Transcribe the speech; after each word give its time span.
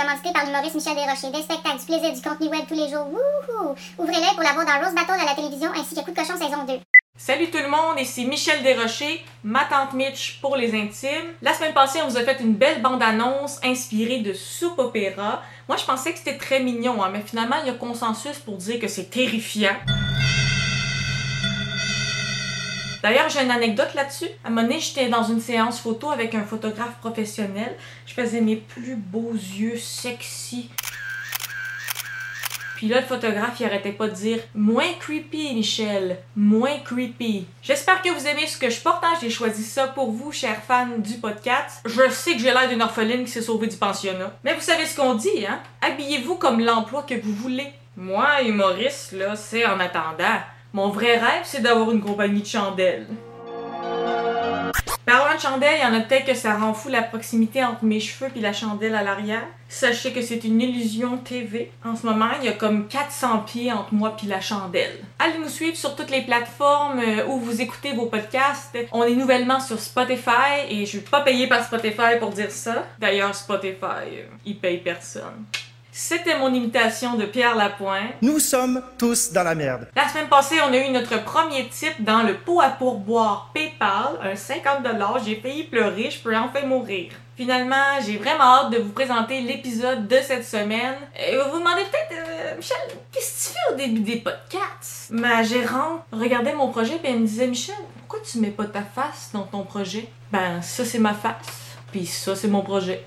commandité 0.00 0.32
par 0.32 0.44
l'humoriste 0.46 0.74
Michel 0.74 0.94
Desrochers. 0.94 1.30
Des 1.30 1.42
spectacles, 1.42 1.78
du 1.78 1.86
plaisir, 1.86 2.12
du 2.12 2.22
contenu 2.22 2.48
web 2.48 2.64
tous 2.66 2.74
les 2.74 2.88
jours. 2.88 3.06
Wouhou! 3.06 3.74
Ouvrez-le 3.98 4.34
pour 4.34 4.42
l'avoir 4.42 4.64
dans 4.64 4.84
Rose 4.84 4.94
Battle 4.94 5.20
à 5.20 5.26
la 5.26 5.34
télévision 5.34 5.70
ainsi 5.76 5.94
que 5.94 6.00
Coup 6.00 6.10
de 6.10 6.16
cochon 6.16 6.36
saison 6.36 6.64
2. 6.66 6.74
Salut 7.16 7.50
tout 7.50 7.58
le 7.58 7.68
monde, 7.68 8.00
ici 8.00 8.24
Michel 8.24 8.62
Desrochers, 8.62 9.22
ma 9.44 9.64
tante 9.66 9.92
Mitch 9.92 10.40
pour 10.40 10.56
les 10.56 10.74
intimes. 10.74 11.34
La 11.42 11.52
semaine 11.52 11.74
passée, 11.74 12.00
on 12.02 12.08
vous 12.08 12.16
a 12.16 12.22
fait 12.22 12.40
une 12.40 12.54
belle 12.54 12.80
bande-annonce 12.80 13.60
inspirée 13.62 14.20
de 14.20 14.32
soupe 14.32 14.78
opéra. 14.78 15.42
Moi, 15.68 15.76
je 15.76 15.84
pensais 15.84 16.12
que 16.12 16.18
c'était 16.18 16.38
très 16.38 16.60
mignon, 16.60 17.02
hein, 17.02 17.10
mais 17.12 17.20
finalement, 17.20 17.56
il 17.62 17.66
y 17.66 17.70
a 17.70 17.74
consensus 17.74 18.38
pour 18.38 18.56
dire 18.56 18.80
que 18.80 18.88
c'est 18.88 19.10
terrifiant. 19.10 19.76
D'ailleurs, 23.02 23.28
j'ai 23.28 23.42
une 23.42 23.50
anecdote 23.50 23.94
là-dessus. 23.94 24.28
À 24.44 24.48
un 24.48 24.50
moment 24.50 24.62
donné, 24.62 24.80
j'étais 24.80 25.08
dans 25.08 25.22
une 25.22 25.40
séance 25.40 25.80
photo 25.80 26.10
avec 26.10 26.34
un 26.34 26.44
photographe 26.44 26.96
professionnel. 27.00 27.74
Je 28.06 28.14
faisais 28.14 28.40
mes 28.40 28.56
plus 28.56 28.96
beaux 28.96 29.32
yeux 29.32 29.78
sexy. 29.78 30.68
Puis 32.80 32.88
là, 32.88 33.00
le 33.00 33.06
photographe, 33.06 33.60
il 33.60 33.66
arrêtait 33.66 33.92
pas 33.92 34.08
de 34.08 34.14
dire 34.14 34.38
moins 34.54 34.90
creepy, 34.98 35.54
Michel, 35.54 36.16
moins 36.34 36.78
creepy. 36.78 37.46
J'espère 37.62 38.00
que 38.00 38.08
vous 38.08 38.26
aimez 38.26 38.46
ce 38.46 38.56
que 38.56 38.70
je 38.70 38.80
porte. 38.80 39.04
Hein. 39.04 39.12
J'ai 39.20 39.28
choisi 39.28 39.64
ça 39.64 39.88
pour 39.88 40.12
vous, 40.12 40.32
chers 40.32 40.62
fans 40.62 40.96
du 40.96 41.18
podcast. 41.18 41.82
Je 41.84 42.08
sais 42.08 42.32
que 42.32 42.38
j'ai 42.38 42.52
l'air 42.52 42.70
d'une 42.70 42.80
orpheline 42.80 43.24
qui 43.24 43.30
s'est 43.30 43.42
sauvée 43.42 43.66
du 43.66 43.76
pensionnat. 43.76 44.32
Mais 44.44 44.54
vous 44.54 44.62
savez 44.62 44.86
ce 44.86 44.96
qu'on 44.96 45.14
dit, 45.14 45.46
hein? 45.46 45.60
Habillez-vous 45.82 46.36
comme 46.36 46.60
l'emploi 46.60 47.02
que 47.02 47.20
vous 47.20 47.34
voulez. 47.34 47.70
Moi, 47.98 48.40
humoriste, 48.44 49.12
là, 49.12 49.36
c'est 49.36 49.66
en 49.66 49.78
attendant. 49.78 50.40
Mon 50.72 50.88
vrai 50.88 51.18
rêve, 51.18 51.42
c'est 51.44 51.62
d'avoir 51.62 51.90
une 51.90 52.00
compagnie 52.00 52.42
de 52.42 52.46
chandelles. 52.46 53.06
Parlant 55.04 55.34
de 55.34 55.40
chandelles, 55.40 55.78
il 55.80 55.82
y 55.82 55.84
en 55.84 55.94
a 55.94 56.00
peut-être 56.02 56.26
que 56.26 56.34
ça 56.34 56.56
rend 56.56 56.72
fou 56.72 56.88
la 56.88 57.02
proximité 57.02 57.64
entre 57.64 57.84
mes 57.84 57.98
cheveux 57.98 58.30
et 58.36 58.40
la 58.40 58.52
chandelle 58.52 58.94
à 58.94 59.02
l'arrière. 59.02 59.42
Sachez 59.68 60.12
que 60.12 60.22
c'est 60.22 60.44
une 60.44 60.60
illusion 60.60 61.16
TV. 61.16 61.72
En 61.84 61.96
ce 61.96 62.06
moment, 62.06 62.28
il 62.40 62.46
y 62.46 62.48
a 62.48 62.52
comme 62.52 62.86
400 62.86 63.40
pieds 63.40 63.72
entre 63.72 63.92
moi 63.92 64.16
et 64.22 64.28
la 64.28 64.40
chandelle. 64.40 65.00
Allez 65.18 65.38
nous 65.38 65.48
suivre 65.48 65.76
sur 65.76 65.96
toutes 65.96 66.10
les 66.10 66.22
plateformes 66.22 67.00
euh, 67.00 67.26
où 67.26 67.40
vous 67.40 67.60
écoutez 67.60 67.92
vos 67.92 68.06
podcasts. 68.06 68.78
On 68.92 69.02
est 69.02 69.16
nouvellement 69.16 69.58
sur 69.58 69.80
Spotify 69.80 70.68
et 70.68 70.86
je 70.86 70.98
vais 70.98 71.04
pas 71.04 71.22
payer 71.22 71.48
par 71.48 71.64
Spotify 71.64 72.18
pour 72.20 72.30
dire 72.30 72.52
ça. 72.52 72.86
D'ailleurs, 73.00 73.34
Spotify, 73.34 74.06
euh, 74.12 74.26
il 74.46 74.58
paye 74.58 74.78
personne. 74.78 75.44
C'était 75.92 76.38
mon 76.38 76.54
imitation 76.54 77.16
de 77.16 77.24
Pierre 77.24 77.56
Lapointe. 77.56 78.14
Nous 78.22 78.38
sommes 78.38 78.82
tous 78.96 79.32
dans 79.32 79.42
la 79.42 79.54
merde. 79.56 79.88
La 79.96 80.08
semaine 80.08 80.28
passée, 80.28 80.56
on 80.68 80.72
a 80.72 80.76
eu 80.76 80.90
notre 80.90 81.22
premier 81.24 81.68
type 81.68 82.04
dans 82.04 82.22
le 82.22 82.34
pot 82.34 82.60
à 82.60 82.68
pourboire 82.70 83.50
PayPal, 83.52 84.18
un 84.22 84.36
50 84.36 84.86
J'ai 85.24 85.36
failli 85.36 85.64
pleurer, 85.64 86.10
je 86.10 86.20
peux 86.20 86.36
enfin 86.36 86.64
mourir. 86.64 87.10
Finalement, 87.36 87.98
j'ai 88.06 88.18
vraiment 88.18 88.44
hâte 88.44 88.72
de 88.72 88.78
vous 88.78 88.92
présenter 88.92 89.40
l'épisode 89.40 90.06
de 90.06 90.16
cette 90.22 90.44
semaine. 90.44 90.94
Et 91.18 91.36
vous 91.36 91.52
vous 91.52 91.58
demandez 91.58 91.82
peut-être, 91.82 92.12
euh, 92.12 92.56
Michel, 92.56 92.76
qu'est-ce 93.10 93.48
que 93.48 93.52
tu 93.52 93.58
fais 93.58 93.74
au 93.74 93.76
début 93.76 94.00
des 94.00 94.16
podcasts? 94.16 95.10
Ma 95.10 95.42
gérante 95.42 96.02
regardait 96.12 96.54
mon 96.54 96.68
projet 96.68 97.00
et 97.02 97.08
elle 97.08 97.20
me 97.20 97.26
disait, 97.26 97.46
Michel, 97.46 97.74
pourquoi 97.98 98.20
tu 98.30 98.38
mets 98.38 98.50
pas 98.50 98.66
ta 98.66 98.82
face 98.82 99.30
dans 99.32 99.44
ton 99.44 99.64
projet? 99.64 100.08
Ben, 100.30 100.62
ça 100.62 100.84
c'est 100.84 100.98
ma 100.98 101.14
face. 101.14 101.34
Puis 101.90 102.06
ça 102.06 102.36
c'est 102.36 102.48
mon 102.48 102.62
projet. 102.62 103.04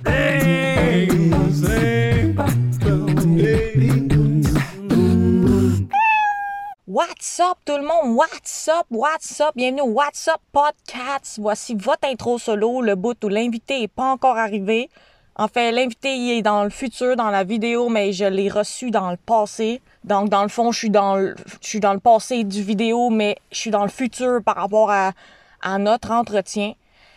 What's 6.86 7.40
up 7.40 7.58
tout 7.66 7.78
le 7.78 7.82
monde? 7.82 8.16
What's 8.16 8.68
up? 8.68 8.86
What's 8.92 9.42
up? 9.42 9.56
Bienvenue 9.56 9.82
au 9.82 9.88
What's 9.88 10.28
up 10.28 10.40
Podcast. 10.52 11.40
Voici 11.40 11.74
votre 11.74 12.08
intro 12.08 12.38
solo, 12.38 12.82
le 12.82 12.94
bout 12.94 13.16
où 13.24 13.30
l'invité 13.30 13.80
n'est 13.80 13.88
pas 13.88 14.12
encore 14.12 14.38
arrivé. 14.38 14.92
En 15.36 15.48
fait, 15.48 15.72
l'invité 15.72 16.38
est 16.38 16.44
dans 16.44 16.64
le 16.64 16.70
futur, 16.70 17.16
dans 17.16 17.32
la 17.32 17.44
vidéo, 17.44 17.90
mais 17.90 18.14
je 18.14 18.26
l'ai 18.26 18.50
reçu 18.50 18.92
dans 18.92 19.10
le 19.10 19.18
passé. 19.18 19.82
Donc, 20.04 20.30
dans 20.30 20.44
le 20.44 20.50
fond, 20.50 20.72
je 20.72 20.78
suis 20.78 20.92
dans 20.92 21.16
le, 21.16 21.36
je 21.62 21.80
dans 21.80 21.94
le 21.94 22.00
passé 22.00 22.44
du 22.44 22.62
vidéo, 22.62 23.10
mais 23.10 23.38
je 23.52 23.58
suis 23.58 23.72
dans 23.72 23.84
le 23.84 23.90
futur 23.90 24.44
par 24.44 24.58
rapport 24.58 24.92
à 24.92 25.14
notre 25.80 26.12
entretien. 26.12 26.74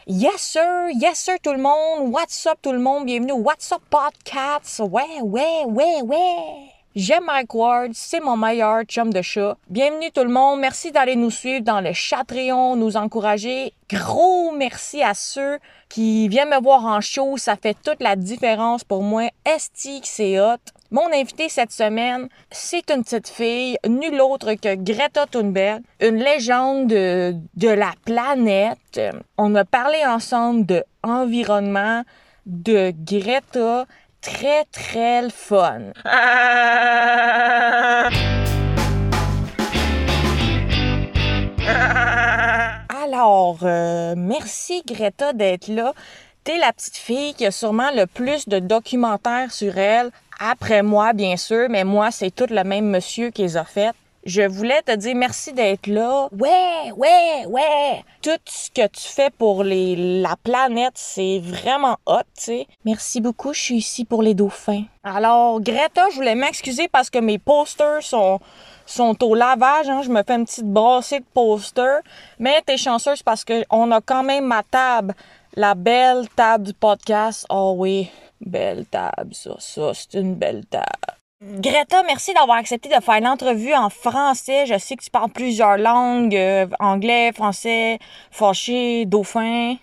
Yes 0.09 0.41
sir, 0.41 0.89
yes 0.95 1.19
sir 1.19 1.35
tout 1.43 1.51
le 1.51 1.59
monde. 1.59 2.15
What's 2.15 2.47
up 2.47 2.59
tout 2.63 2.71
le 2.71 2.79
monde? 2.79 3.07
Bienvenue 3.07 3.33
What's 3.33 3.73
up 3.73 3.83
Podcast. 3.91 4.79
Ouais, 4.79 5.21
ouais, 5.21 5.65
ouais, 5.67 6.01
ouais. 6.01 6.71
J'aime 6.95 7.25
Mike 7.25 7.53
Ward, 7.53 7.91
c'est 7.93 8.21
mon 8.21 8.37
meilleur 8.37 8.85
chum 8.85 9.13
de 9.13 9.21
chat. 9.21 9.57
Bienvenue 9.69 10.13
tout 10.13 10.23
le 10.23 10.31
monde, 10.31 10.61
merci 10.61 10.93
d'aller 10.93 11.17
nous 11.17 11.33
suivre 11.33 11.65
dans 11.65 11.81
le 11.81 11.93
Chatreon, 11.93 12.77
nous 12.77 12.97
encourager. 12.97 13.75
Gros 13.91 14.53
merci 14.53 15.03
à 15.03 15.13
ceux 15.13 15.59
qui 15.89 16.29
viennent 16.29 16.51
me 16.51 16.63
voir 16.63 16.87
en 16.87 17.01
show, 17.01 17.37
ça 17.37 17.57
fait 17.57 17.77
toute 17.83 18.01
la 18.01 18.15
différence 18.15 18.85
pour 18.85 19.03
moi. 19.03 19.29
Esti 19.45 20.03
c'est 20.05 20.39
hot. 20.39 20.59
Mon 20.93 21.13
invité 21.13 21.49
cette 21.49 21.73
semaine, 21.73 22.29
c'est 22.53 22.91
une 22.91 23.03
petite 23.03 23.29
fille, 23.29 23.77
nulle 23.89 24.21
autre 24.21 24.55
que 24.55 24.77
Greta 24.77 25.27
Thunberg, 25.27 25.83
une 26.01 26.17
légende 26.17 26.87
de, 26.87 27.35
de 27.57 27.69
la 27.69 27.91
planète. 28.05 29.01
On 29.37 29.55
a 29.57 29.65
parlé 29.65 29.99
ensemble 30.07 30.65
de 30.65 30.85
environnement, 31.03 32.03
de 32.47 32.93
Greta, 33.05 33.87
très, 34.21 34.65
très 34.67 35.23
le 35.23 35.31
fun. 35.31 35.81
Alors, 43.03 43.59
euh, 43.63 44.15
merci 44.17 44.83
Greta 44.87 45.33
d'être 45.33 45.69
là. 45.69 45.95
T'es 46.45 46.59
la 46.59 46.73
petite 46.73 46.97
fille 46.97 47.35
qui 47.35 47.45
a 47.45 47.51
sûrement 47.51 47.91
le 47.93 48.07
plus 48.07 48.49
de 48.49 48.61
documentaires 48.61 49.51
sur 49.51 49.77
elle, 49.79 50.11
après 50.39 50.83
moi 50.83 51.13
bien 51.13 51.37
sûr, 51.37 51.69
mais 51.71 51.85
moi 51.85 52.11
c'est 52.11 52.31
tout 52.31 52.47
le 52.49 52.65
même 52.65 52.87
monsieur 52.87 53.31
qui 53.31 53.43
les 53.43 53.57
a 53.57 53.65
fait. 53.65 53.93
Je 54.27 54.43
voulais 54.43 54.83
te 54.83 54.91
dire 54.97 55.15
merci 55.15 55.53
d'être 55.53 55.87
là. 55.87 56.29
Ouais, 56.37 56.91
ouais, 56.97 57.47
ouais. 57.47 58.05
Tout 58.21 58.31
ce 58.45 58.71
que 58.71 58.89
tu 58.89 59.07
fais 59.07 59.31
pour 59.31 59.63
les, 59.63 60.21
la 60.21 60.35
planète, 60.43 60.95
c'est 60.97 61.39
vraiment 61.39 61.97
hot, 62.07 62.23
tu 62.37 62.43
sais. 62.45 62.67
Merci 62.85 63.21
beaucoup, 63.21 63.53
je 63.53 63.61
suis 63.61 63.77
ici 63.77 64.05
pour 64.05 64.25
les 64.25 64.35
dauphins. 64.35 64.83
Alors, 65.05 65.61
Greta, 65.61 66.07
je 66.11 66.17
voulais 66.17 66.35
m'excuser 66.35 66.89
parce 66.89 67.09
que 67.09 67.21
mes 67.21 67.39
posters 67.39 68.03
sont 68.03 68.41
sont 68.85 69.23
au 69.23 69.37
lavage. 69.37 69.89
Hein. 69.89 70.03
Je 70.03 70.11
me 70.11 70.23
fais 70.25 70.35
une 70.35 70.45
petite 70.45 70.67
brassée 70.67 71.21
de 71.21 71.25
posters. 71.33 72.01
Mais 72.41 72.61
t'es 72.67 72.77
chanceuse 72.77 73.23
parce 73.23 73.45
qu'on 73.45 73.91
a 73.93 74.01
quand 74.01 74.25
même 74.25 74.47
ma 74.47 74.65
table. 74.65 75.15
La 75.55 75.75
belle 75.75 76.29
table 76.35 76.65
du 76.65 76.75
podcast. 76.75 77.47
Oh 77.49 77.75
oui, 77.77 78.11
belle 78.41 78.87
table, 78.87 79.33
ça, 79.33 79.57
ça, 79.59 79.93
c'est 79.95 80.15
une 80.15 80.35
belle 80.35 80.65
table. 80.67 81.17
Greta, 81.43 82.03
merci 82.05 82.33
d'avoir 82.33 82.57
accepté 82.57 82.89
de 82.89 83.03
faire 83.03 83.21
l'entrevue 83.21 83.75
en 83.75 83.91
français. 83.91 84.65
Je 84.67 84.79
sais 84.79 84.97
que 84.97 85.05
tu 85.05 85.11
parles 85.11 85.31
plusieurs 85.31 85.77
langues, 85.77 86.35
euh, 86.35 86.67
anglais, 86.81 87.31
français, 87.35 87.99
fâché, 88.31 89.05
dauphin. 89.05 89.77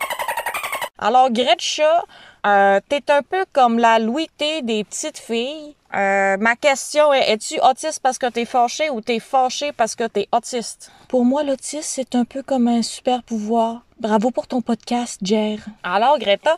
Alors, 0.98 1.30
Gretcha, 1.30 2.04
euh, 2.48 2.80
t'es 2.90 3.12
un 3.12 3.22
peu 3.22 3.46
comme 3.54 3.78
la 3.78 4.00
Louis 4.00 4.30
T 4.36 4.64
des 4.64 4.84
petites 4.84 5.20
filles. 5.20 5.76
Euh, 5.96 6.38
ma 6.38 6.56
question 6.56 7.14
est, 7.14 7.32
es-tu 7.32 7.60
autiste 7.62 8.00
parce 8.02 8.18
que 8.18 8.26
t'es 8.26 8.46
fâché 8.46 8.90
ou 8.90 9.02
t'es 9.02 9.20
fâché 9.20 9.72
parce 9.72 9.96
que 9.96 10.06
t'es 10.06 10.28
autiste? 10.32 10.92
Pour 11.08 11.24
moi, 11.24 11.44
l'autisme, 11.44 11.84
c'est 11.84 12.16
un 12.16 12.26
peu 12.26 12.42
comme 12.42 12.68
un 12.68 12.82
super 12.82 13.22
pouvoir. 13.22 13.86
Bravo 14.00 14.32
pour 14.32 14.48
ton 14.48 14.62
podcast, 14.62 15.20
Jer. 15.24 15.60
Alors, 15.84 16.18
Greta, 16.18 16.58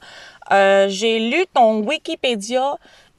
euh, 0.51 0.88
j'ai 0.90 1.19
lu 1.29 1.44
ton 1.53 1.81
Wikipédia 1.81 2.78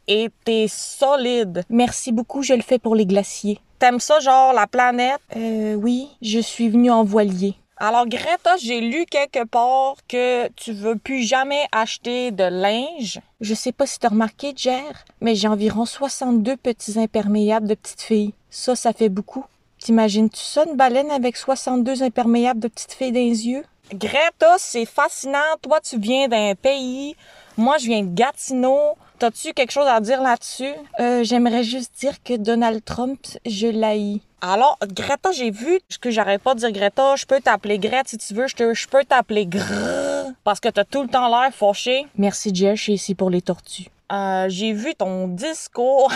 et 0.09 0.31
t'es 0.45 0.67
solide. 0.69 1.65
Merci 1.69 2.13
beaucoup, 2.13 2.43
je 2.43 2.55
le 2.55 2.63
fais 2.63 2.79
pour 2.79 2.95
les 2.95 3.05
glaciers. 3.05 3.61
T'aimes 3.79 4.01
ça, 4.01 4.19
genre 4.21 4.55
la 4.55 4.67
planète? 4.67 5.21
Euh, 5.37 5.75
oui, 5.75 6.09
je 6.23 6.39
suis 6.39 6.71
venue 6.71 6.91
en 6.91 7.05
voilier. 7.05 7.57
Alors, 7.79 8.07
Greta, 8.07 8.57
j'ai 8.57 8.81
lu 8.81 9.05
quelque 9.05 9.45
part 9.45 9.97
que 10.09 10.49
tu 10.53 10.73
veux 10.73 10.97
plus 10.97 11.25
jamais 11.25 11.67
acheter 11.73 12.31
de 12.31 12.45
linge. 12.45 13.21
Je 13.43 13.53
sais 13.53 13.73
pas 13.73 13.87
si 13.87 13.99
t'as 13.99 14.09
remarqué, 14.09 14.55
Jer, 14.57 15.05
mais 15.21 15.35
j'ai 15.35 15.47
environ 15.47 15.85
62 15.85 16.57
petits 16.57 16.99
imperméables 16.99 17.69
de 17.69 17.75
petites 17.75 18.01
filles. 18.01 18.33
Ça, 18.49 18.77
ça 18.77 18.95
fait 18.95 19.11
beaucoup. 19.11 19.45
T'imagines-tu 19.79 20.41
ça, 20.41 20.65
une 20.65 20.77
baleine 20.77 21.11
avec 21.11 21.37
62 21.37 22.03
imperméables 22.03 22.61
de 22.61 22.69
petites 22.69 22.95
filles 22.95 23.13
dans 23.13 23.21
les 23.21 23.47
yeux? 23.47 23.65
Greta, 23.93 24.57
c'est 24.57 24.87
fascinant. 24.87 25.39
Toi, 25.61 25.81
tu 25.83 25.99
viens 25.99 26.29
d'un 26.29 26.55
pays. 26.55 27.15
Moi, 27.59 27.77
je 27.77 27.89
viens 27.89 28.03
de 28.03 28.15
Gatineau. 28.15 28.97
T'as-tu 29.19 29.55
quelque 29.55 29.71
chose 29.71 29.87
à 29.87 30.01
dire 30.01 30.21
là-dessus? 30.21 30.75
Euh, 31.01 31.25
j'aimerais 31.25 31.65
juste 31.65 31.95
dire 31.99 32.23
que 32.23 32.37
Donald 32.37 32.85
Trump, 32.85 33.19
je 33.47 33.67
l'haïs. 33.67 34.21
Alors, 34.43 34.79
Greta, 34.87 35.33
j'ai 35.33 35.51
vu 35.51 35.81
ce 35.89 35.99
que 35.99 36.11
j'arrête 36.11 36.43
pas 36.43 36.55
de 36.55 36.61
dire 36.61 36.71
Greta. 36.71 37.17
Je 37.17 37.25
peux 37.25 37.41
t'appeler 37.41 37.79
Greta 37.79 38.03
si 38.07 38.19
tu 38.19 38.35
veux. 38.35 38.47
Je, 38.47 38.55
te, 38.55 38.75
je 38.75 38.87
peux 38.87 39.05
t'appeler 39.05 39.47
Grrr 39.47 40.33
parce 40.45 40.61
que 40.61 40.69
t'as 40.69 40.85
tout 40.85 41.03
le 41.03 41.09
temps 41.09 41.29
l'air 41.29 41.51
fauché. 41.55 42.07
Merci, 42.19 42.55
Jess. 42.55 42.77
Je 42.77 42.83
suis 42.83 42.93
ici 42.93 43.15
pour 43.15 43.31
les 43.31 43.41
tortues. 43.41 43.87
Euh, 44.13 44.47
j'ai 44.51 44.73
vu 44.73 44.95
ton 44.95 45.29
discours. 45.29 46.13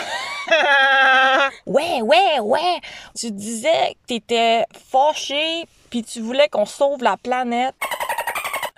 ouais, 1.67 2.03
ouais, 2.03 2.41
ouais. 2.41 2.81
Tu 3.19 3.31
disais 3.31 3.95
que 3.95 4.07
t'étais 4.09 4.67
fâché 4.91 5.65
puis 5.89 6.05
tu 6.05 6.21
voulais 6.21 6.49
qu'on 6.49 6.67
sauve 6.67 7.03
la 7.03 7.17
planète. 7.17 7.75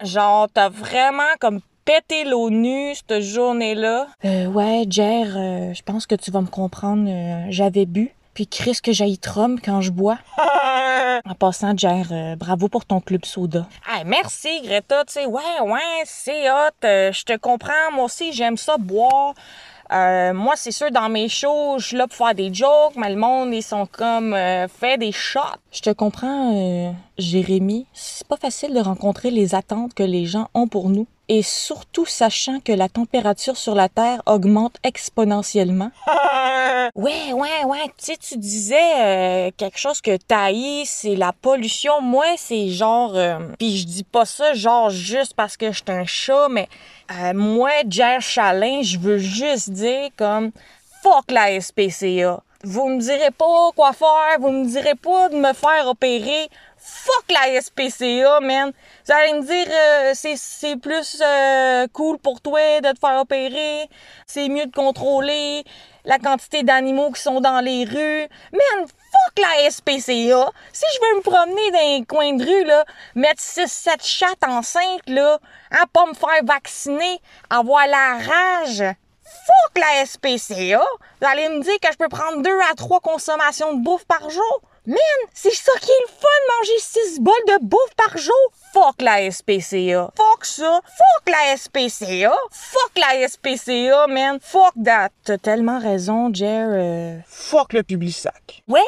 Genre, 0.01 0.49
t'as 0.55 0.69
vraiment 0.69 1.23
comme 1.41 1.61
pété 1.85 2.25
l'ONU 2.25 2.95
cette 2.95 3.21
journée-là? 3.21 4.07
Euh, 4.25 4.47
ouais, 4.47 4.85
Jer, 4.89 5.27
euh, 5.37 5.73
je 5.75 5.83
pense 5.83 6.07
que 6.07 6.15
tu 6.15 6.31
vas 6.31 6.41
me 6.41 6.47
comprendre. 6.47 7.09
euh, 7.09 7.47
J'avais 7.51 7.87
bu. 7.87 8.15
Puis 8.35 8.47
Chris 8.47 8.79
que 8.83 8.93
j'aille 8.93 9.19
Trump 9.19 9.61
quand 9.63 9.81
je 9.83 9.91
bois. 9.91 10.17
en 11.27 11.35
passant, 11.35 11.77
Jer, 11.77 12.07
bravo 12.39 12.69
pour 12.69 12.87
ton 12.87 13.01
club 13.01 13.25
soda. 13.27 13.67
Hey, 13.87 14.05
merci 14.07 14.63
Greta, 14.63 15.05
tu 15.05 15.13
sais, 15.15 15.27
ouais, 15.27 15.43
ouais, 15.65 15.81
c'est 16.07 16.51
hot. 16.51 16.71
je 16.83 17.25
te 17.25 17.37
comprends, 17.37 17.93
moi 17.93 18.05
aussi, 18.05 18.33
j'aime 18.33 18.57
ça 18.57 18.77
boire. 18.79 19.35
Euh, 19.93 20.33
moi, 20.33 20.55
c'est 20.57 20.71
sûr, 20.71 20.91
dans 20.91 21.11
mes 21.11 21.29
shows, 21.29 21.75
je 21.79 21.89
suis 21.89 21.97
là 21.99 22.07
pour 22.07 22.17
faire 22.17 22.35
des 22.35 22.55
jokes, 22.55 22.97
mais 22.97 23.11
le 23.11 23.17
monde, 23.17 23.53
ils 23.53 23.63
sont 23.63 23.85
comme, 23.85 24.33
euh, 24.33 24.67
fait 24.67 24.97
des 24.97 25.13
shots. 25.13 25.41
Je 25.71 25.83
te 25.83 25.91
comprends, 25.91 26.55
euh, 26.57 26.91
Jérémy. 27.19 27.87
C'est 27.93 28.27
pas 28.27 28.39
facile 28.39 28.73
de 28.73 28.81
rencontrer 28.81 29.31
les 29.31 29.55
attentes 29.55 29.93
que 29.93 30.03
les 30.03 30.25
gens 30.25 30.49
ont 30.55 30.67
pour 30.67 30.89
nous. 30.89 31.07
Et 31.29 31.43
surtout 31.43 32.05
sachant 32.05 32.61
que 32.61 32.73
la 32.73 32.89
température 32.89 33.57
sur 33.57 33.75
la 33.75 33.89
Terre 33.89 34.21
augmente 34.27 34.77
exponentiellement. 34.83 35.91
ouais, 36.95 37.33
ouais, 37.33 37.65
ouais. 37.65 37.85
Tu 37.97 38.05
sais, 38.07 38.17
tu 38.17 38.37
disais 38.37 38.77
euh, 39.01 39.51
quelque 39.57 39.79
chose 39.79 40.01
que 40.01 40.17
t'haïs, 40.17 40.85
c'est 40.89 41.15
la 41.17 41.33
pollution. 41.33 42.01
Moi, 42.03 42.27
c'est 42.37 42.69
genre... 42.69 43.17
euh, 43.17 43.39
Puis 43.59 43.79
je 43.79 43.87
dis 43.87 44.05
pas 44.05 44.25
ça 44.27 44.53
genre 44.53 44.91
juste 44.91 45.35
parce 45.35 45.57
que 45.57 45.71
je 45.73 45.77
suis 45.77 45.85
un 45.89 46.05
chat, 46.05 46.49
mais 46.51 46.69
euh, 47.13 47.33
moi, 47.35 47.71
Jer 47.89 48.21
Chalin, 48.21 48.83
je 48.83 48.99
veux 48.99 49.19
juste 49.19 49.71
dire 49.71 50.11
comme... 50.17 50.51
Fuck 51.03 51.33
la 51.33 51.61
SPCA. 51.61 52.43
Vous 52.65 52.89
me 52.89 53.01
direz 53.01 53.33
pas 53.37 53.71
quoi 53.75 53.93
faire, 53.93 54.39
vous 54.39 54.51
me 54.51 54.65
direz 54.67 54.95
pas 54.95 55.29
de 55.31 55.37
me 55.37 55.53
faire 55.53 55.89
opérer. 55.89 56.49
Fuck 56.85 57.31
la 57.31 57.61
SPCA, 57.61 58.41
man. 58.41 58.73
Vous 59.07 59.13
allez 59.13 59.35
me 59.35 59.43
dire, 59.43 59.67
euh, 59.71 60.13
c'est, 60.15 60.77
plus 60.77 61.23
euh, 61.25 61.87
cool 61.93 62.19
pour 62.19 62.41
toi 62.41 62.81
de 62.81 62.91
te 62.91 62.99
faire 62.99 63.21
opérer. 63.21 63.89
C'est 64.27 64.49
mieux 64.49 64.67
de 64.67 64.75
contrôler 64.75 65.63
la 66.05 66.19
quantité 66.19 66.65
d'animaux 66.65 67.13
qui 67.13 67.23
sont 67.23 67.41
dans 67.41 67.61
les 67.61 67.85
rues. 67.85 68.29
Man, 68.53 68.87
fuck 68.87 69.39
la 69.39 69.71
SPCA. 69.71 70.51
Si 70.73 70.87
je 70.95 71.01
veux 71.01 71.17
me 71.19 71.23
promener 71.23 71.71
dans 71.71 71.99
les 71.99 72.05
coins 72.05 72.35
de 72.35 72.45
rue, 72.45 72.65
là, 72.65 72.85
mettre 73.15 73.41
6-7 73.41 74.05
chattes 74.05 74.45
enceintes, 74.45 75.09
là, 75.09 75.39
hein, 75.71 75.85
pas 75.93 76.07
me 76.07 76.15
faire 76.15 76.45
vacciner, 76.45 77.21
avoir 77.49 77.87
la 77.87 78.19
rage, 78.19 78.97
Fuck 79.47 79.79
la 79.79 80.05
SPCA! 80.05 80.85
Vous 81.21 81.27
allez 81.27 81.49
me 81.49 81.63
dire 81.63 81.79
que 81.81 81.89
je 81.91 81.97
peux 81.97 82.09
prendre 82.09 82.43
deux 82.43 82.59
à 82.71 82.75
trois 82.75 83.01
consommations 83.01 83.73
de 83.75 83.83
bouffe 83.83 84.05
par 84.05 84.29
jour? 84.29 84.61
Man, 84.85 84.97
c'est 85.33 85.55
ça 85.55 85.71
qui 85.81 85.91
est 85.91 86.03
le 86.03 86.09
fun, 86.09 86.59
manger 86.59 86.79
six 86.81 87.21
bols 87.21 87.35
de 87.47 87.65
bouffe 87.65 87.95
par 87.97 88.19
jour! 88.19 88.35
Fuck 88.73 89.01
la 89.01 89.31
SPCA! 89.31 90.11
Fuck 90.17 90.45
ça! 90.45 90.81
Fuck 90.85 91.29
la 91.29 91.57
SPCA! 91.57 92.33
Fuck 92.51 92.91
la 92.97 93.29
SPCA, 93.29 94.07
man! 94.09 94.39
Fuck 94.43 94.73
that! 94.85 95.11
T'as 95.23 95.39
tellement 95.39 95.79
raison, 95.79 96.35
Jer. 96.35 96.67
euh, 96.69 97.19
Fuck 97.29 97.75
le 97.75 97.85
public 97.85 98.13
sac. 98.17 98.65
Ouais, 98.67 98.81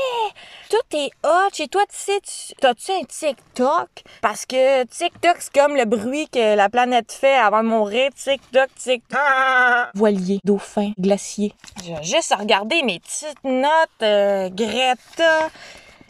tout 0.69 0.97
est 0.97 1.11
hot 1.23 1.51
chez 1.53 1.69
toi. 1.69 1.83
Tu 1.89 1.97
sais, 1.97 2.21
tu- 2.23 2.55
t'as-tu 2.61 2.91
un 2.91 3.05
TikTok? 3.05 3.89
Parce 4.21 4.47
que 4.47 4.83
TikTok, 4.87 5.37
c'est 5.39 5.53
comme 5.53 5.77
le 5.77 5.85
bruit 5.85 6.29
que 6.29 6.57
la 6.57 6.69
planète 6.69 7.13
fait 7.13 7.37
avant 7.37 7.63
de 7.63 7.69
mourir. 7.69 8.11
TikTok, 8.17 8.69
TikTok. 8.75 9.21
Voilier, 9.95 10.41
dauphin, 10.43 10.91
glacier. 10.99 11.55
J'ai 11.85 12.03
juste 12.03 12.35
regardé 12.37 12.83
mes 12.83 12.99
petites 12.99 13.45
notes, 13.45 14.03
euh, 14.03 14.49
Greta. 14.51 15.51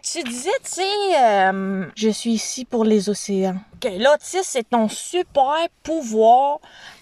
Tu 0.05 0.23
disais, 0.23 0.51
tu 0.63 0.71
sais, 0.71 1.19
euh, 1.19 1.87
je 1.97 2.11
suis 2.11 2.33
ici 2.33 2.67
pour 2.67 2.85
les 2.85 3.09
océans. 3.09 3.57
Que 3.81 3.89
l'autisme, 3.89 4.43
c'est 4.45 4.69
ton 4.69 4.87
super 4.87 5.67
pouvoir. 5.83 6.59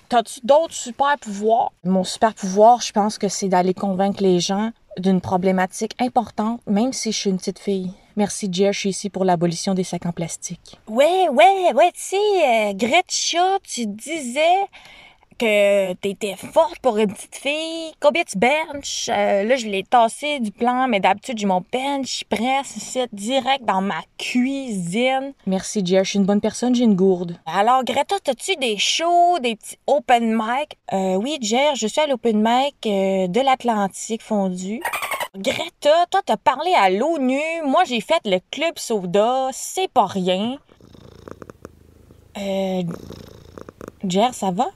T'as-tu 0.08 0.38
d'autres 0.44 0.74
super 0.74 1.18
pouvoirs? 1.20 1.72
Mon 1.82 2.04
super 2.04 2.32
pouvoir, 2.32 2.80
je 2.80 2.92
pense 2.92 3.18
que 3.18 3.26
c'est 3.26 3.48
d'aller 3.48 3.74
convaincre 3.74 4.22
les 4.22 4.38
gens 4.38 4.70
d'une 4.98 5.20
problématique 5.20 5.96
importante, 6.00 6.60
même 6.66 6.92
si 6.92 7.10
je 7.10 7.18
suis 7.18 7.30
une 7.30 7.38
petite 7.38 7.58
fille. 7.58 7.92
Merci, 8.14 8.48
Jer, 8.52 8.72
je 8.72 8.78
suis 8.78 8.90
ici 8.90 9.10
pour 9.10 9.24
l'abolition 9.24 9.74
des 9.74 9.84
sacs 9.84 10.06
en 10.06 10.12
plastique. 10.12 10.78
Ouais, 10.86 11.28
ouais, 11.28 11.72
ouais, 11.74 11.90
tu 11.92 12.00
sais, 12.00 12.16
euh, 12.16 12.72
Gretcha, 12.74 13.58
tu 13.64 13.86
disais 13.86 14.60
que 15.42 15.92
t'étais 15.94 16.36
forte 16.36 16.78
pour 16.78 16.98
une 16.98 17.12
petite 17.12 17.34
fille. 17.34 17.92
Combien 17.98 18.22
tu 18.22 18.38
benches? 18.38 19.08
Euh, 19.08 19.42
là, 19.42 19.56
je 19.56 19.66
l'ai 19.66 19.82
tassé 19.82 20.38
du 20.38 20.52
plan, 20.52 20.86
mais 20.86 21.00
d'habitude, 21.00 21.36
j'ai 21.36 21.46
mon 21.46 21.64
bench 21.72 22.22
press 22.30 22.76
ici, 22.76 23.00
direct 23.12 23.64
dans 23.64 23.80
ma 23.80 24.02
cuisine. 24.18 25.32
Merci, 25.46 25.84
Jer, 25.84 26.04
je 26.04 26.10
suis 26.10 26.18
une 26.20 26.26
bonne 26.26 26.40
personne, 26.40 26.76
j'ai 26.76 26.84
une 26.84 26.94
gourde. 26.94 27.38
Alors, 27.44 27.82
Greta, 27.82 28.16
t'as-tu 28.22 28.54
des 28.56 28.78
shows, 28.78 29.40
des 29.40 29.56
petits 29.56 29.78
open 29.88 30.32
mic? 30.32 30.78
Euh, 30.92 31.16
oui, 31.16 31.38
Jer, 31.40 31.74
je 31.74 31.88
suis 31.88 32.00
à 32.00 32.06
l'open 32.06 32.40
mic 32.40 32.76
euh, 32.86 33.26
de 33.26 33.40
l'Atlantique 33.40 34.22
fondu. 34.22 34.80
Greta, 35.36 36.06
toi, 36.10 36.20
t'as 36.24 36.36
parlé 36.36 36.72
à 36.78 36.88
l'ONU. 36.88 37.40
Moi, 37.64 37.82
j'ai 37.84 38.00
fait 38.00 38.20
le 38.26 38.38
Club 38.52 38.78
Soda. 38.78 39.48
C'est 39.52 39.90
pas 39.90 40.06
rien. 40.06 40.58
Euh. 42.38 42.82
Jer, 44.04 44.34
ça 44.34 44.52
va? 44.52 44.66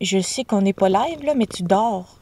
Je 0.00 0.18
sais 0.20 0.44
qu'on 0.44 0.62
n'est 0.62 0.72
pas 0.72 0.88
live, 0.88 1.22
là, 1.22 1.34
mais 1.34 1.46
tu 1.46 1.62
dors. 1.62 2.18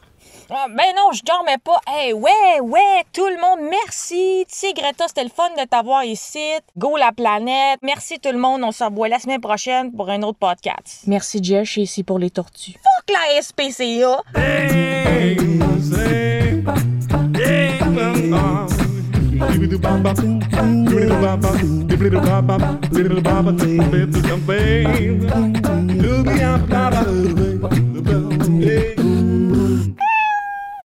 Ah, 0.51 0.67
ben 0.69 0.85
non, 0.95 1.13
je 1.13 1.23
dormais 1.25 1.57
pas. 1.65 1.81
Hey, 1.89 2.13
ouais, 2.13 2.61
ouais, 2.61 3.05
tout 3.13 3.27
le 3.27 3.41
monde, 3.41 3.71
merci. 3.71 4.45
Tu 4.49 4.55
sais, 4.55 4.73
Greta, 4.75 5.09
c'était 5.09 5.25
le 5.25 5.31
fun 5.31 5.49
de 5.59 5.67
t'avoir 5.67 6.05
ici. 6.05 6.39
Go 6.77 6.97
la 6.99 7.11
planète. 7.13 7.79
Merci 7.83 8.19
tout 8.21 8.33
le 8.33 8.39
monde. 8.39 8.63
On 8.63 8.71
se 8.71 8.85
revoit 8.85 9.09
la 9.09 9.19
semaine 9.19 9.41
prochaine 9.41 9.93
pour 9.93 10.11
un 10.11 10.23
autre 10.23 10.39
podcast. 10.39 11.05
Merci, 11.07 11.43
Jer, 11.43 11.65
je 11.65 11.71
suis 11.71 11.83
ici 11.83 12.03
pour 12.03 12.19
les 12.19 12.31
tortues. 12.31 12.73
Fuck 12.73 13.17
la 13.17 13.41
SPCA! 13.41 14.23
Baba, 23.23 23.53
Hey. 28.63 29.02